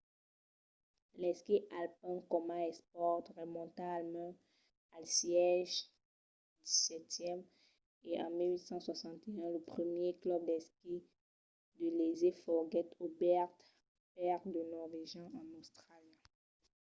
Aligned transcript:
l'esquí 1.19 1.55
alpin 1.81 2.17
coma 2.31 2.57
espòrt 2.71 3.25
remonta 3.39 3.83
almens 3.97 4.39
al 4.95 5.05
sègle 5.17 5.77
xvii 6.81 7.33
e 8.09 8.11
en 8.25 8.31
1861 8.37 9.45
lo 9.53 9.61
primièr 9.73 10.13
club 10.23 10.41
d'esquí 10.49 10.95
de 11.77 11.87
léser 11.99 12.33
foguèt 12.43 12.89
obèrt 13.07 13.57
per 14.15 14.39
de 14.53 14.61
norvegians 14.73 15.33
en 15.39 15.45
austràlia 15.59 16.19